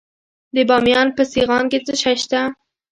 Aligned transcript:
د 0.55 0.57
بامیان 0.69 1.07
په 1.17 1.23
سیغان 1.33 1.65
کې 1.71 1.79
څه 1.85 1.93
شی 2.01 2.15
شته؟ 2.23 2.41